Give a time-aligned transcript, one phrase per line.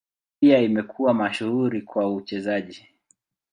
[0.39, 2.87] Pia amekuwa mashuhuri kwa uchezaji.